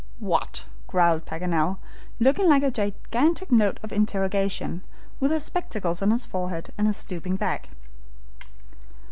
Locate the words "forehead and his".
6.25-6.97